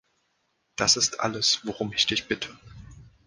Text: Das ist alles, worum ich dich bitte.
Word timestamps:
Das 0.77 0.97
ist 0.97 1.19
alles, 1.19 1.59
worum 1.63 1.93
ich 1.93 2.07
dich 2.07 2.27
bitte. 2.27 2.49